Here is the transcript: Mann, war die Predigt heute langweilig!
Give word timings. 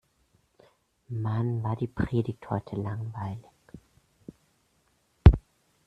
Mann, 1.09 1.61
war 1.61 1.75
die 1.75 1.85
Predigt 1.85 2.49
heute 2.49 2.75
langweilig! 2.75 3.45